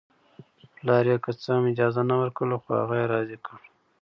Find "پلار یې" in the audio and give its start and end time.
0.75-1.17